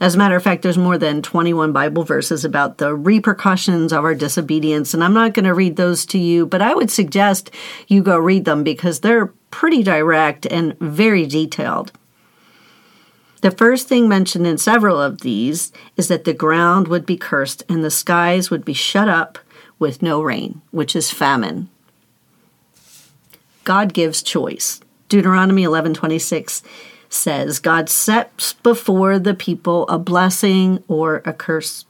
As 0.00 0.14
a 0.14 0.18
matter 0.18 0.36
of 0.36 0.42
fact, 0.42 0.60
there's 0.60 0.76
more 0.76 0.98
than 0.98 1.22
21 1.22 1.72
Bible 1.72 2.04
verses 2.04 2.44
about 2.44 2.76
the 2.76 2.94
repercussions 2.94 3.90
of 3.90 4.04
our 4.04 4.14
disobedience, 4.14 4.92
and 4.92 5.02
I'm 5.02 5.14
not 5.14 5.32
going 5.32 5.46
to 5.46 5.54
read 5.54 5.76
those 5.76 6.04
to 6.06 6.18
you, 6.18 6.44
but 6.44 6.60
I 6.60 6.74
would 6.74 6.90
suggest 6.90 7.50
you 7.88 8.02
go 8.02 8.18
read 8.18 8.44
them 8.44 8.62
because 8.62 9.00
they're 9.00 9.32
pretty 9.50 9.82
direct 9.82 10.44
and 10.44 10.78
very 10.78 11.26
detailed. 11.26 11.90
The 13.40 13.50
first 13.50 13.88
thing 13.88 14.10
mentioned 14.10 14.46
in 14.46 14.58
several 14.58 15.00
of 15.00 15.22
these 15.22 15.72
is 15.96 16.08
that 16.08 16.24
the 16.24 16.34
ground 16.34 16.86
would 16.88 17.06
be 17.06 17.16
cursed 17.16 17.62
and 17.66 17.82
the 17.82 17.90
skies 17.90 18.50
would 18.50 18.64
be 18.64 18.74
shut 18.74 19.08
up 19.08 19.38
with 19.78 20.02
no 20.02 20.20
rain, 20.20 20.60
which 20.70 20.94
is 20.94 21.10
famine. 21.10 21.70
God 23.68 23.92
gives 23.92 24.22
choice. 24.22 24.80
Deuteronomy 25.10 25.62
11:26 25.62 26.62
says, 27.10 27.58
God 27.58 27.90
sets 27.90 28.54
before 28.54 29.18
the 29.18 29.34
people 29.34 29.86
a 29.88 29.98
blessing 29.98 30.82
or 30.88 31.20
a 31.26 31.34
curse. 31.34 31.84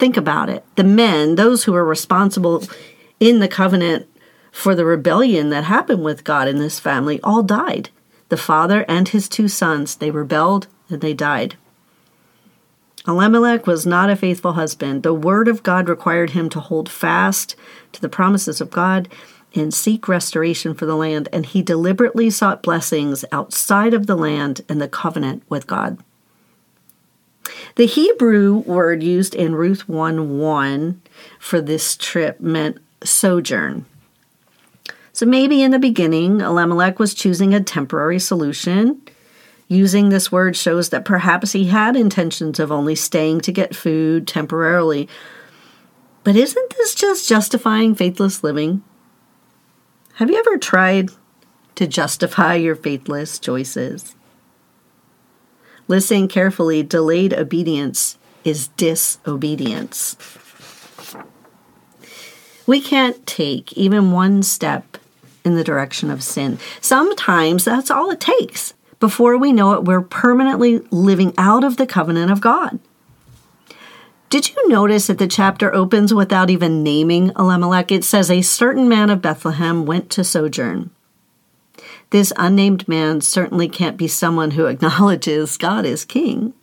Think 0.00 0.16
about 0.16 0.48
it. 0.48 0.64
The 0.74 0.82
men, 0.82 1.36
those 1.36 1.62
who 1.62 1.74
were 1.74 1.84
responsible 1.84 2.64
in 3.20 3.38
the 3.38 3.46
covenant 3.46 4.08
for 4.50 4.74
the 4.74 4.84
rebellion 4.84 5.50
that 5.50 5.62
happened 5.62 6.02
with 6.02 6.24
God 6.24 6.48
in 6.48 6.58
this 6.58 6.80
family, 6.80 7.20
all 7.22 7.44
died. 7.44 7.90
The 8.30 8.36
father 8.36 8.84
and 8.88 9.10
his 9.10 9.28
two 9.28 9.46
sons, 9.46 9.94
they 9.94 10.10
rebelled 10.10 10.66
and 10.90 11.00
they 11.00 11.14
died. 11.14 11.54
Elimelech 13.06 13.68
was 13.68 13.86
not 13.86 14.10
a 14.10 14.16
faithful 14.16 14.54
husband. 14.54 15.04
The 15.04 15.14
word 15.14 15.46
of 15.46 15.62
God 15.62 15.88
required 15.88 16.30
him 16.30 16.48
to 16.48 16.58
hold 16.58 16.88
fast 16.88 17.54
to 17.92 18.00
the 18.00 18.08
promises 18.08 18.60
of 18.60 18.72
God 18.72 19.08
and 19.54 19.72
seek 19.72 20.08
restoration 20.08 20.74
for 20.74 20.86
the 20.86 20.96
land, 20.96 21.28
and 21.32 21.46
he 21.46 21.62
deliberately 21.62 22.30
sought 22.30 22.62
blessings 22.62 23.24
outside 23.32 23.94
of 23.94 24.06
the 24.06 24.16
land 24.16 24.62
and 24.68 24.80
the 24.80 24.88
covenant 24.88 25.42
with 25.48 25.66
God. 25.66 25.98
The 27.76 27.86
Hebrew 27.86 28.58
word 28.58 29.02
used 29.02 29.34
in 29.34 29.54
Ruth 29.54 29.88
1 29.88 30.38
1 30.38 31.02
for 31.38 31.60
this 31.60 31.96
trip 31.96 32.40
meant 32.40 32.78
sojourn. 33.02 33.86
So 35.12 35.26
maybe 35.26 35.62
in 35.62 35.70
the 35.70 35.78
beginning, 35.78 36.40
Elimelech 36.40 36.98
was 36.98 37.14
choosing 37.14 37.54
a 37.54 37.60
temporary 37.60 38.18
solution. 38.18 39.02
Using 39.68 40.08
this 40.08 40.30
word 40.30 40.56
shows 40.56 40.90
that 40.90 41.04
perhaps 41.04 41.52
he 41.52 41.66
had 41.66 41.96
intentions 41.96 42.58
of 42.60 42.70
only 42.70 42.94
staying 42.94 43.40
to 43.42 43.52
get 43.52 43.74
food 43.74 44.26
temporarily. 44.26 45.08
But 46.24 46.36
isn't 46.36 46.70
this 46.76 46.94
just 46.94 47.28
justifying 47.28 47.94
faithless 47.94 48.44
living? 48.44 48.82
Have 50.16 50.30
you 50.30 50.38
ever 50.38 50.58
tried 50.58 51.10
to 51.74 51.86
justify 51.86 52.54
your 52.54 52.76
faithless 52.76 53.38
choices? 53.38 54.14
Listen 55.88 56.28
carefully 56.28 56.82
delayed 56.82 57.32
obedience 57.32 58.18
is 58.44 58.68
disobedience. 58.68 60.16
We 62.66 62.82
can't 62.82 63.26
take 63.26 63.72
even 63.72 64.12
one 64.12 64.42
step 64.42 64.98
in 65.44 65.54
the 65.54 65.64
direction 65.64 66.10
of 66.10 66.22
sin. 66.22 66.58
Sometimes 66.80 67.64
that's 67.64 67.90
all 67.90 68.10
it 68.10 68.20
takes. 68.20 68.74
Before 69.00 69.38
we 69.38 69.52
know 69.52 69.72
it, 69.72 69.84
we're 69.84 70.02
permanently 70.02 70.78
living 70.90 71.32
out 71.38 71.64
of 71.64 71.78
the 71.78 71.86
covenant 71.86 72.30
of 72.30 72.40
God. 72.42 72.78
Did 74.32 74.48
you 74.48 74.66
notice 74.66 75.08
that 75.08 75.18
the 75.18 75.28
chapter 75.28 75.74
opens 75.74 76.14
without 76.14 76.48
even 76.48 76.82
naming 76.82 77.32
Elimelech? 77.38 77.92
It 77.92 78.02
says, 78.02 78.30
A 78.30 78.40
certain 78.40 78.88
man 78.88 79.10
of 79.10 79.20
Bethlehem 79.20 79.84
went 79.84 80.08
to 80.08 80.24
sojourn. 80.24 80.88
This 82.08 82.32
unnamed 82.38 82.88
man 82.88 83.20
certainly 83.20 83.68
can't 83.68 83.98
be 83.98 84.08
someone 84.08 84.52
who 84.52 84.64
acknowledges 84.68 85.58
God 85.58 85.84
is 85.84 86.06
king. 86.06 86.54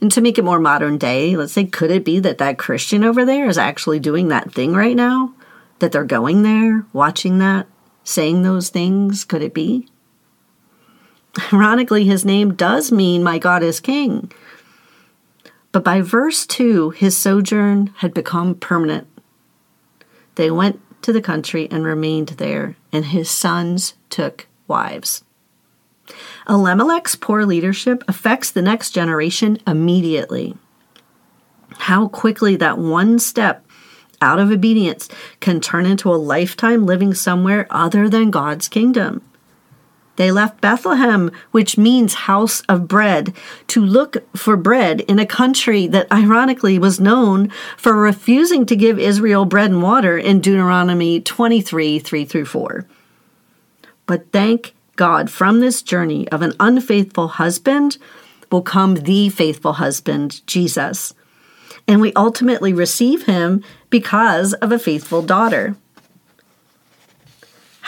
And 0.00 0.10
to 0.10 0.22
make 0.22 0.38
it 0.38 0.42
more 0.42 0.58
modern 0.58 0.96
day, 0.96 1.36
let's 1.36 1.52
say, 1.52 1.66
could 1.66 1.90
it 1.90 2.02
be 2.02 2.18
that 2.20 2.38
that 2.38 2.56
Christian 2.56 3.04
over 3.04 3.26
there 3.26 3.46
is 3.46 3.58
actually 3.58 4.00
doing 4.00 4.28
that 4.28 4.50
thing 4.50 4.72
right 4.72 4.96
now? 4.96 5.34
That 5.80 5.92
they're 5.92 6.02
going 6.02 6.44
there, 6.44 6.86
watching 6.94 7.40
that, 7.40 7.66
saying 8.04 8.42
those 8.42 8.70
things? 8.70 9.22
Could 9.26 9.42
it 9.42 9.52
be? 9.52 9.86
Ironically, 11.52 12.04
his 12.04 12.24
name 12.24 12.54
does 12.54 12.90
mean 12.90 13.22
my 13.22 13.38
God 13.38 13.62
is 13.62 13.80
king. 13.80 14.32
But 15.72 15.84
by 15.84 16.00
verse 16.00 16.46
2, 16.46 16.90
his 16.90 17.16
sojourn 17.16 17.92
had 17.98 18.14
become 18.14 18.54
permanent. 18.54 19.06
They 20.36 20.50
went 20.50 20.80
to 21.02 21.12
the 21.12 21.20
country 21.20 21.68
and 21.70 21.84
remained 21.84 22.28
there, 22.28 22.76
and 22.92 23.06
his 23.06 23.30
sons 23.30 23.94
took 24.08 24.46
wives. 24.66 25.24
Elimelech's 26.48 27.16
poor 27.16 27.44
leadership 27.44 28.02
affects 28.08 28.50
the 28.50 28.62
next 28.62 28.92
generation 28.92 29.58
immediately. 29.66 30.56
How 31.78 32.08
quickly 32.08 32.56
that 32.56 32.78
one 32.78 33.18
step 33.18 33.64
out 34.20 34.38
of 34.38 34.50
obedience 34.50 35.08
can 35.40 35.60
turn 35.60 35.86
into 35.86 36.12
a 36.12 36.16
lifetime 36.16 36.86
living 36.86 37.14
somewhere 37.14 37.66
other 37.70 38.08
than 38.08 38.30
God's 38.30 38.68
kingdom. 38.68 39.22
They 40.18 40.32
left 40.32 40.60
Bethlehem, 40.60 41.30
which 41.52 41.78
means 41.78 42.26
house 42.26 42.62
of 42.62 42.88
bread, 42.88 43.32
to 43.68 43.80
look 43.80 44.16
for 44.36 44.56
bread 44.56 45.02
in 45.02 45.20
a 45.20 45.24
country 45.24 45.86
that 45.86 46.10
ironically 46.10 46.76
was 46.76 46.98
known 46.98 47.50
for 47.76 47.94
refusing 47.94 48.66
to 48.66 48.74
give 48.74 48.98
Israel 48.98 49.44
bread 49.44 49.70
and 49.70 49.80
water 49.80 50.18
in 50.18 50.40
Deuteronomy 50.40 51.20
23 51.20 52.00
3 52.00 52.24
through 52.24 52.46
4. 52.46 52.84
But 54.06 54.32
thank 54.32 54.74
God, 54.96 55.30
from 55.30 55.60
this 55.60 55.82
journey 55.82 56.28
of 56.30 56.42
an 56.42 56.54
unfaithful 56.58 57.28
husband 57.28 57.96
will 58.50 58.62
come 58.62 58.96
the 58.96 59.28
faithful 59.28 59.74
husband, 59.74 60.44
Jesus. 60.48 61.14
And 61.86 62.00
we 62.00 62.12
ultimately 62.14 62.72
receive 62.72 63.26
him 63.26 63.62
because 63.88 64.52
of 64.54 64.72
a 64.72 64.80
faithful 64.80 65.22
daughter. 65.22 65.76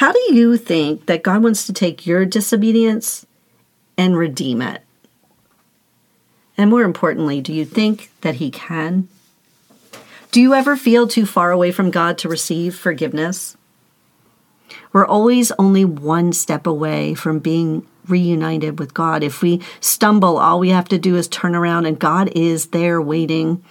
How 0.01 0.13
do 0.13 0.35
you 0.35 0.57
think 0.57 1.05
that 1.05 1.23
God 1.23 1.43
wants 1.43 1.67
to 1.67 1.75
take 1.75 2.07
your 2.07 2.25
disobedience 2.25 3.27
and 3.99 4.17
redeem 4.17 4.63
it? 4.63 4.81
And 6.57 6.71
more 6.71 6.85
importantly, 6.85 7.43
do 7.43 7.53
you 7.53 7.67
think 7.67 8.11
that 8.23 8.37
He 8.37 8.51
can? 8.51 9.09
Do 10.31 10.41
you 10.41 10.55
ever 10.55 10.75
feel 10.75 11.07
too 11.07 11.27
far 11.27 11.51
away 11.51 11.71
from 11.71 11.91
God 11.91 12.17
to 12.17 12.31
receive 12.31 12.75
forgiveness? 12.77 13.59
We're 14.91 15.05
always 15.05 15.53
only 15.59 15.85
one 15.85 16.33
step 16.33 16.67
away 16.67 17.13
from 17.13 17.39
being 17.39 17.87
reunited 18.09 18.79
with 18.79 18.95
God. 18.95 19.23
If 19.23 19.43
we 19.43 19.61
stumble, 19.81 20.39
all 20.39 20.61
we 20.61 20.71
have 20.71 20.89
to 20.89 20.99
do 20.99 21.17
is 21.17 21.29
turn 21.29 21.55
around, 21.55 21.85
and 21.85 21.99
God 21.99 22.33
is 22.35 22.69
there 22.69 23.03
waiting 23.03 23.63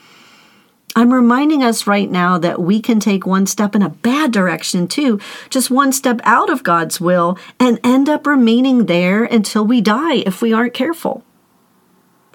I'm 0.96 1.14
reminding 1.14 1.64
us 1.64 1.88
right 1.88 2.10
now 2.10 2.38
that 2.40 2.62
we 2.62 2.82
can 2.82 3.00
take 3.00 3.26
one 3.26 3.46
step 3.46 3.76
in 3.76 3.82
a 3.82 3.90
bad 3.90 4.32
direction 4.32 4.88
too, 4.88 5.20
just 5.50 5.70
one 5.70 5.92
step 5.92 6.20
out 6.24 6.50
of 6.50 6.64
God's 6.64 7.00
will, 7.00 7.38
and 7.60 7.80
end 7.84 8.10
up 8.10 8.26
remaining 8.26 8.88
there 8.88 9.24
until 9.24 9.66
we 9.66 9.82
die 9.82 10.16
if 10.16 10.42
we 10.42 10.52
aren't 10.52 10.74
careful. 10.74 11.24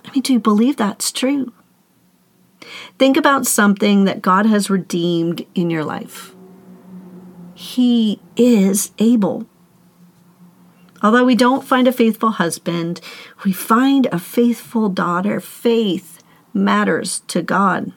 I 0.05 0.11
mean, 0.13 0.23
do 0.23 0.33
you 0.33 0.39
believe 0.39 0.77
that's 0.77 1.11
true? 1.11 1.53
Think 2.99 3.17
about 3.17 3.47
something 3.47 4.05
that 4.05 4.23
God 4.23 4.47
has 4.47 4.71
redeemed 4.71 5.45
in 5.55 5.69
your 5.69 5.85
life. 5.85 6.35
He 7.55 8.21
is 8.37 8.93
able. 8.99 9.47
Although 11.03 11.25
we 11.25 11.35
don't 11.35 11.65
find 11.65 11.87
a 11.87 11.93
faithful 11.93 12.31
husband, 12.31 13.01
we 13.45 13.53
find 13.53 14.07
a 14.07 14.19
faithful 14.19 14.89
daughter. 14.89 15.41
Faith 15.41 16.23
matters 16.55 17.21
to 17.29 17.43
God. 17.43 17.93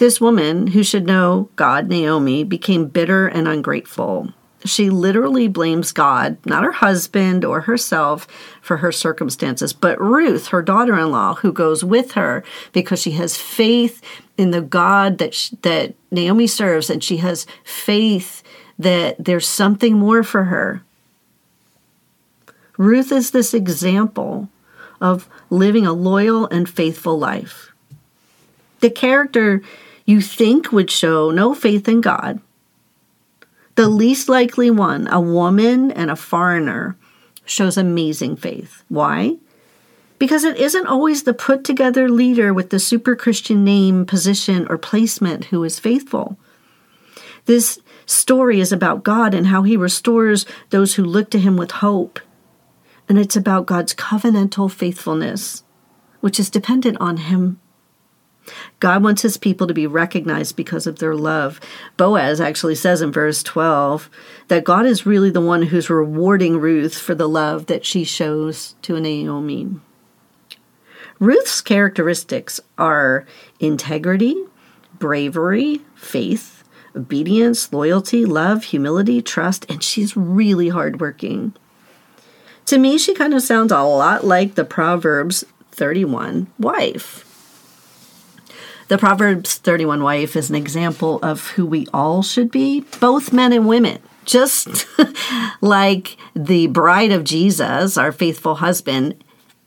This 0.00 0.18
woman, 0.18 0.68
who 0.68 0.82
should 0.82 1.06
know 1.06 1.50
God, 1.56 1.90
Naomi, 1.90 2.42
became 2.42 2.86
bitter 2.86 3.26
and 3.26 3.46
ungrateful. 3.46 4.32
She 4.64 4.88
literally 4.88 5.46
blames 5.46 5.92
God, 5.92 6.38
not 6.46 6.64
her 6.64 6.72
husband 6.72 7.44
or 7.44 7.60
herself, 7.60 8.26
for 8.62 8.78
her 8.78 8.92
circumstances, 8.92 9.74
but 9.74 10.00
Ruth, 10.00 10.46
her 10.46 10.62
daughter 10.62 10.98
in 10.98 11.10
law, 11.10 11.34
who 11.34 11.52
goes 11.52 11.84
with 11.84 12.12
her 12.12 12.42
because 12.72 13.02
she 13.02 13.10
has 13.10 13.36
faith 13.36 14.00
in 14.38 14.52
the 14.52 14.62
God 14.62 15.18
that, 15.18 15.34
she, 15.34 15.54
that 15.56 15.92
Naomi 16.10 16.46
serves, 16.46 16.88
and 16.88 17.04
she 17.04 17.18
has 17.18 17.46
faith 17.62 18.42
that 18.78 19.22
there's 19.22 19.46
something 19.46 19.98
more 19.98 20.22
for 20.22 20.44
her. 20.44 20.82
Ruth 22.78 23.12
is 23.12 23.32
this 23.32 23.52
example 23.52 24.48
of 24.98 25.28
living 25.50 25.86
a 25.86 25.92
loyal 25.92 26.46
and 26.46 26.66
faithful 26.66 27.18
life. 27.18 27.70
The 28.80 28.88
character 28.88 29.60
you 30.04 30.20
think 30.20 30.72
would 30.72 30.90
show 30.90 31.30
no 31.30 31.54
faith 31.54 31.88
in 31.88 32.00
God 32.00 32.40
the 33.80 33.88
least 33.88 34.28
likely 34.28 34.70
one, 34.70 35.08
a 35.08 35.18
woman 35.18 35.90
and 35.90 36.10
a 36.10 36.16
foreigner, 36.16 36.98
shows 37.46 37.78
amazing 37.78 38.36
faith. 38.36 38.84
Why? 38.88 39.38
Because 40.18 40.44
it 40.44 40.58
isn't 40.58 40.86
always 40.86 41.22
the 41.22 41.32
put 41.32 41.64
together 41.64 42.06
leader 42.10 42.52
with 42.52 42.68
the 42.68 42.78
super 42.78 43.16
Christian 43.16 43.64
name, 43.64 44.04
position, 44.04 44.66
or 44.68 44.76
placement 44.76 45.46
who 45.46 45.64
is 45.64 45.78
faithful. 45.78 46.36
This 47.46 47.78
story 48.04 48.60
is 48.60 48.70
about 48.70 49.02
God 49.02 49.32
and 49.32 49.46
how 49.46 49.62
he 49.62 49.78
restores 49.78 50.44
those 50.68 50.96
who 50.96 51.02
look 51.02 51.30
to 51.30 51.38
him 51.38 51.56
with 51.56 51.70
hope. 51.70 52.20
And 53.08 53.18
it's 53.18 53.34
about 53.34 53.64
God's 53.64 53.94
covenantal 53.94 54.70
faithfulness, 54.70 55.64
which 56.20 56.38
is 56.38 56.50
dependent 56.50 56.98
on 57.00 57.16
him 57.16 57.58
God 58.80 59.02
wants 59.02 59.22
his 59.22 59.36
people 59.36 59.66
to 59.66 59.74
be 59.74 59.86
recognized 59.86 60.56
because 60.56 60.86
of 60.86 60.98
their 60.98 61.14
love. 61.14 61.60
Boaz 61.96 62.40
actually 62.40 62.74
says 62.74 63.02
in 63.02 63.12
verse 63.12 63.42
12 63.42 64.10
that 64.48 64.64
God 64.64 64.86
is 64.86 65.06
really 65.06 65.30
the 65.30 65.40
one 65.40 65.62
who's 65.62 65.90
rewarding 65.90 66.58
Ruth 66.58 66.96
for 66.98 67.14
the 67.14 67.28
love 67.28 67.66
that 67.66 67.84
she 67.84 68.04
shows 68.04 68.74
to 68.82 68.98
Naomi. 68.98 69.68
Ruth's 71.18 71.60
characteristics 71.60 72.60
are 72.78 73.26
integrity, 73.58 74.34
bravery, 74.98 75.82
faith, 75.94 76.64
obedience, 76.96 77.72
loyalty, 77.72 78.24
love, 78.24 78.64
humility, 78.64 79.20
trust, 79.20 79.70
and 79.70 79.82
she's 79.82 80.16
really 80.16 80.70
hardworking. 80.70 81.54
To 82.66 82.78
me, 82.78 82.98
she 82.98 83.14
kind 83.14 83.34
of 83.34 83.42
sounds 83.42 83.72
a 83.72 83.82
lot 83.82 84.24
like 84.24 84.54
the 84.54 84.64
Proverbs 84.64 85.44
31 85.72 86.46
wife. 86.58 87.29
The 88.90 88.98
Proverbs 88.98 89.54
31 89.58 90.02
wife 90.02 90.34
is 90.34 90.50
an 90.50 90.56
example 90.56 91.20
of 91.22 91.50
who 91.50 91.64
we 91.64 91.86
all 91.94 92.24
should 92.24 92.50
be, 92.50 92.80
both 92.98 93.32
men 93.32 93.52
and 93.52 93.68
women. 93.68 94.02
Just 94.24 94.84
like 95.60 96.16
the 96.34 96.66
bride 96.66 97.12
of 97.12 97.22
Jesus, 97.22 97.96
our 97.96 98.10
faithful 98.10 98.56
husband, 98.56 99.22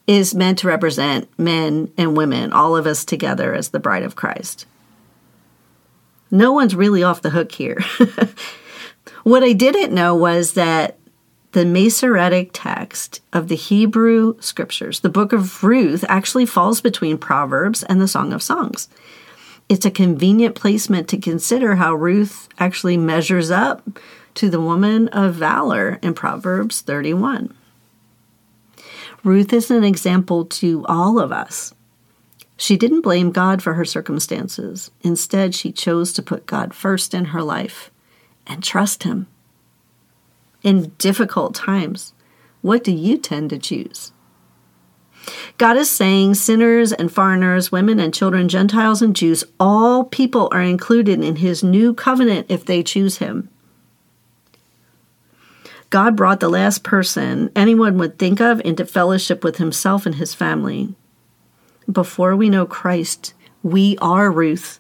is 0.08 0.36
meant 0.36 0.60
to 0.60 0.68
represent 0.68 1.30
men 1.40 1.90
and 1.98 2.18
women, 2.18 2.52
all 2.52 2.76
of 2.76 2.86
us 2.86 3.06
together 3.06 3.54
as 3.54 3.70
the 3.70 3.80
bride 3.80 4.04
of 4.04 4.18
Christ. 4.18 4.66
No 6.30 6.52
one's 6.52 6.76
really 6.76 7.02
off 7.02 7.22
the 7.22 7.30
hook 7.30 7.54
here. 7.54 7.80
what 9.24 9.42
I 9.42 9.54
didn't 9.54 9.96
know 9.96 10.14
was 10.14 10.56
that 10.56 10.98
the 11.54 11.66
Masoretic 11.66 12.50
text 12.52 13.22
of 13.32 13.48
the 13.48 13.56
Hebrew 13.56 14.36
scriptures, 14.40 15.02
the 15.02 15.10
book 15.10 15.34
of 15.34 15.64
Ruth, 15.64 16.04
actually 16.10 16.48
falls 16.48 16.82
between 16.82 17.20
Proverbs 17.20 17.84
and 17.84 18.02
the 18.02 18.08
Song 18.08 18.34
of 18.34 18.42
Songs. 18.42 18.90
It's 19.70 19.86
a 19.86 19.92
convenient 19.92 20.56
placement 20.56 21.08
to 21.10 21.18
consider 21.18 21.76
how 21.76 21.94
Ruth 21.94 22.50
actually 22.58 22.98
measures 22.98 23.52
up 23.52 23.88
to 24.34 24.50
the 24.50 24.60
woman 24.60 25.08
of 25.10 25.36
valor 25.36 26.00
in 26.02 26.16
Proverbs 26.16 26.82
31. 26.82 27.56
Ruth 29.24 29.54
is 29.54 29.70
an 29.70 29.84
example 29.84 30.46
to 30.46 30.84
all 30.88 31.20
of 31.20 31.32
us. 31.32 31.76
She 32.58 32.78
didn't 32.78 33.02
blame 33.02 33.32
God 33.32 33.62
for 33.62 33.76
her 33.76 33.86
circumstances. 33.86 34.90
Instead, 35.02 35.54
she 35.54 35.72
chose 35.72 36.14
to 36.14 36.24
put 36.24 36.48
God 36.48 36.74
first 36.74 37.14
in 37.14 37.26
her 37.26 37.44
life 37.44 37.92
and 38.48 38.64
trust 38.64 39.04
Him 39.04 39.28
in 40.64 40.94
difficult 40.98 41.54
times, 41.54 42.14
what 42.62 42.84
do 42.84 42.92
you 42.92 43.18
tend 43.18 43.50
to 43.52 43.60
choose? 43.60 44.14
God 45.58 45.78
is 45.78 45.90
saying 45.90 46.36
sinners 46.36 46.92
and 46.92 47.12
foreigners, 47.12 47.72
women 47.72 48.00
and 48.00 48.14
children, 48.14 48.50
Gentiles 48.50 49.02
and 49.02 49.16
Jews, 49.16 49.44
all 49.60 50.04
people 50.06 50.50
are 50.52 50.62
included 50.62 51.24
in 51.24 51.38
his 51.38 51.64
new 51.64 51.94
covenant 51.94 52.48
if 52.50 52.66
they 52.66 52.84
choose 52.84 53.18
him. 53.18 53.50
God 55.90 56.16
brought 56.16 56.40
the 56.40 56.50
last 56.50 56.84
person 56.84 57.52
anyone 57.56 57.98
would 58.00 58.18
think 58.18 58.42
of 58.42 58.60
into 58.66 58.86
fellowship 58.86 59.44
with 59.44 59.58
himself 59.58 60.06
and 60.06 60.16
his 60.16 60.34
family. 60.34 60.96
Before 61.92 62.36
we 62.36 62.50
know 62.50 62.66
Christ, 62.66 63.34
we 63.62 63.98
are 64.00 64.32
Ruth. 64.32 64.80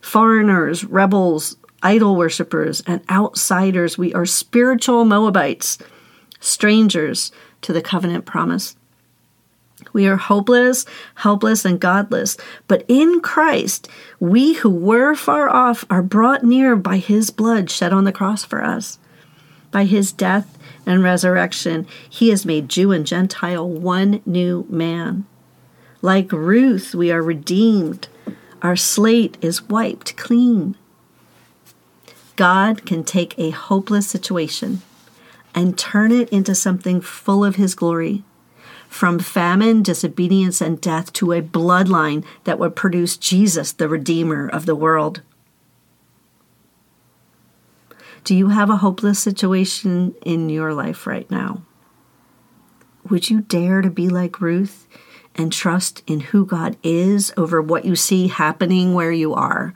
Foreigners, 0.00 0.84
rebels, 0.84 1.56
idol 1.82 2.16
worshippers, 2.16 2.82
and 2.86 3.02
outsiders. 3.10 3.98
We 3.98 4.14
are 4.14 4.26
spiritual 4.26 5.04
Moabites, 5.04 5.78
strangers 6.40 7.32
to 7.62 7.72
the 7.72 7.82
covenant 7.82 8.26
promise. 8.26 8.76
We 9.92 10.06
are 10.06 10.16
hopeless, 10.16 10.86
helpless, 11.16 11.64
and 11.64 11.80
godless. 11.80 12.36
But 12.68 12.84
in 12.88 13.20
Christ, 13.20 13.88
we 14.20 14.54
who 14.54 14.70
were 14.70 15.14
far 15.14 15.48
off 15.48 15.84
are 15.90 16.02
brought 16.02 16.44
near 16.44 16.76
by 16.76 16.98
his 16.98 17.30
blood 17.30 17.70
shed 17.70 17.92
on 17.92 18.04
the 18.04 18.12
cross 18.12 18.44
for 18.44 18.64
us. 18.64 18.98
By 19.70 19.84
his 19.84 20.12
death 20.12 20.58
and 20.86 21.02
resurrection, 21.02 21.86
he 22.08 22.28
has 22.28 22.46
made 22.46 22.68
Jew 22.68 22.92
and 22.92 23.06
Gentile 23.06 23.68
one 23.68 24.22
new 24.26 24.66
man. 24.68 25.26
Like 26.00 26.32
Ruth, 26.32 26.94
we 26.94 27.10
are 27.10 27.22
redeemed. 27.22 28.08
Our 28.60 28.76
slate 28.76 29.36
is 29.40 29.62
wiped 29.62 30.16
clean. 30.16 30.76
God 32.36 32.86
can 32.86 33.04
take 33.04 33.38
a 33.38 33.50
hopeless 33.50 34.08
situation 34.08 34.82
and 35.54 35.78
turn 35.78 36.12
it 36.12 36.28
into 36.30 36.54
something 36.54 37.00
full 37.00 37.44
of 37.44 37.56
His 37.56 37.74
glory. 37.74 38.24
From 38.88 39.18
famine, 39.18 39.82
disobedience, 39.82 40.60
and 40.60 40.80
death 40.80 41.12
to 41.14 41.32
a 41.32 41.42
bloodline 41.42 42.24
that 42.44 42.58
would 42.58 42.76
produce 42.76 43.16
Jesus, 43.16 43.72
the 43.72 43.88
Redeemer 43.88 44.48
of 44.48 44.66
the 44.66 44.76
world. 44.76 45.22
Do 48.24 48.36
you 48.36 48.48
have 48.48 48.70
a 48.70 48.76
hopeless 48.76 49.18
situation 49.18 50.14
in 50.22 50.48
your 50.48 50.74
life 50.74 51.06
right 51.06 51.28
now? 51.30 51.62
Would 53.08 53.30
you 53.30 53.40
dare 53.40 53.82
to 53.82 53.90
be 53.90 54.08
like 54.08 54.40
Ruth 54.40 54.86
and 55.34 55.52
trust 55.52 56.02
in 56.06 56.20
who 56.20 56.46
God 56.46 56.76
is 56.82 57.32
over 57.36 57.60
what 57.60 57.84
you 57.84 57.96
see 57.96 58.28
happening 58.28 58.94
where 58.94 59.10
you 59.10 59.34
are? 59.34 59.74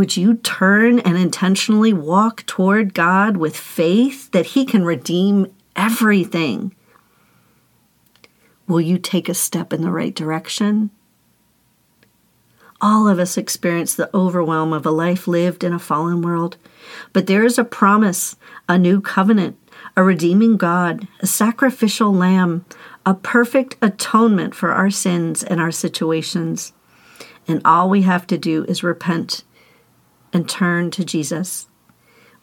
Would 0.00 0.16
you 0.16 0.36
turn 0.36 0.98
and 1.00 1.18
intentionally 1.18 1.92
walk 1.92 2.46
toward 2.46 2.94
God 2.94 3.36
with 3.36 3.54
faith 3.54 4.30
that 4.30 4.46
He 4.46 4.64
can 4.64 4.82
redeem 4.82 5.52
everything? 5.76 6.74
Will 8.66 8.80
you 8.80 8.96
take 8.96 9.28
a 9.28 9.34
step 9.34 9.74
in 9.74 9.82
the 9.82 9.90
right 9.90 10.14
direction? 10.14 10.88
All 12.80 13.08
of 13.08 13.18
us 13.18 13.36
experience 13.36 13.94
the 13.94 14.08
overwhelm 14.16 14.72
of 14.72 14.86
a 14.86 14.90
life 14.90 15.28
lived 15.28 15.62
in 15.62 15.74
a 15.74 15.78
fallen 15.78 16.22
world, 16.22 16.56
but 17.12 17.26
there 17.26 17.44
is 17.44 17.58
a 17.58 17.62
promise, 17.62 18.36
a 18.70 18.78
new 18.78 19.02
covenant, 19.02 19.58
a 19.98 20.02
redeeming 20.02 20.56
God, 20.56 21.08
a 21.20 21.26
sacrificial 21.26 22.10
lamb, 22.10 22.64
a 23.04 23.12
perfect 23.12 23.76
atonement 23.82 24.54
for 24.54 24.72
our 24.72 24.88
sins 24.88 25.44
and 25.44 25.60
our 25.60 25.70
situations. 25.70 26.72
And 27.46 27.60
all 27.66 27.90
we 27.90 28.00
have 28.00 28.26
to 28.28 28.38
do 28.38 28.64
is 28.64 28.82
repent 28.82 29.44
and 30.32 30.48
turn 30.48 30.90
to 30.92 31.04
Jesus. 31.04 31.68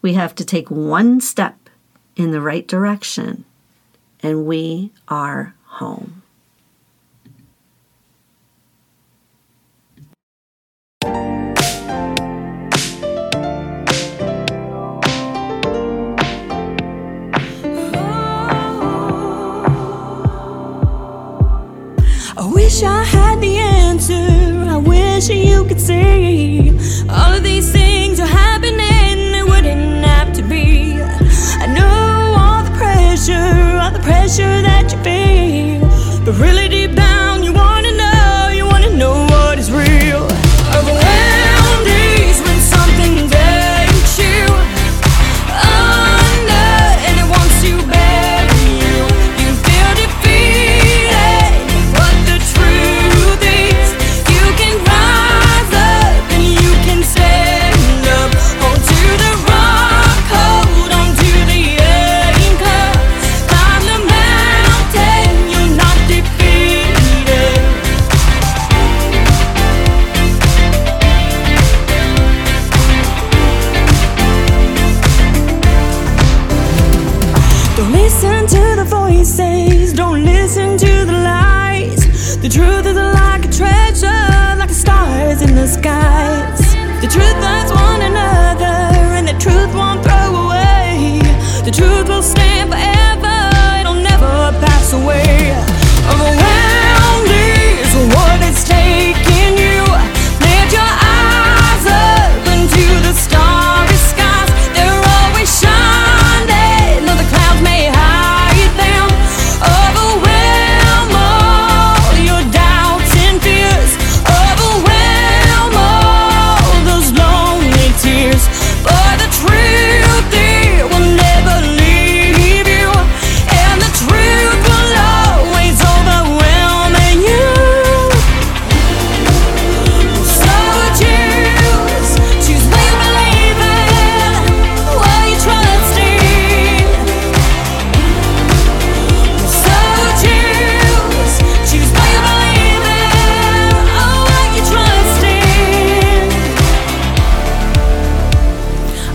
We 0.01 0.13
have 0.13 0.35
to 0.35 0.45
take 0.45 0.69
one 0.69 1.21
step 1.21 1.69
in 2.15 2.31
the 2.31 2.41
right 2.41 2.67
direction, 2.67 3.45
and 4.21 4.45
we 4.45 4.91
are 5.07 5.55
home. 5.65 6.23
wish 22.67 22.83
I 22.83 23.03
had 23.03 23.39
the 23.39 23.57
answer. 23.57 24.13
I 24.13 24.77
wish 24.77 25.29
you 25.29 25.63
could 25.65 25.79
see 25.79 26.69
all 27.09 27.33
of 27.33 27.41
these. 27.41 27.76
pressure 34.27 34.61
that 34.61 34.91
you 34.91 34.99
feel, 35.03 36.25
but 36.25 36.33
really. 36.37 36.76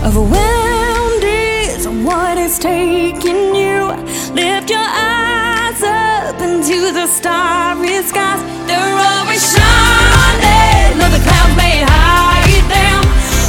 Overwhelmed 0.05 1.23
is 1.23 1.87
what 1.87 2.37
is 2.37 2.59
taking 2.59 3.55
you. 3.55 3.87
Lift 4.33 4.69
your 4.69 4.79
eyes 4.79 5.81
up 5.81 6.41
into 6.41 6.91
the 6.91 7.07
starry 7.07 8.03
skies. 8.03 8.41
They're 8.67 8.97
always 9.09 9.43
shining, 9.55 10.99
though 10.99 11.09
the 11.09 11.23
clouds 11.23 11.55
may 11.55 11.83
hide 11.87 12.65
them. 12.69 12.99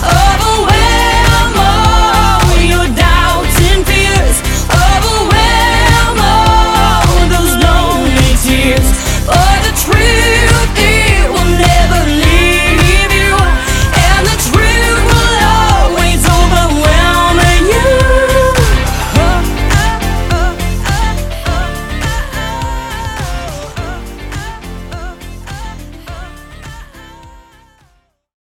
Overwhelmed. 0.07 0.74